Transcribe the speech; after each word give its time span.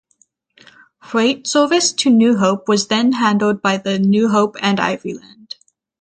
Freight 0.99 1.45
service 1.45 1.93
to 1.93 2.09
New 2.09 2.35
Hope 2.35 2.67
was 2.67 2.87
then 2.87 3.11
handled 3.11 3.61
by 3.61 3.77
the 3.77 3.99
New 3.99 4.29
Hope 4.29 4.55
and 4.59 4.79
Ivyland. 4.79 5.53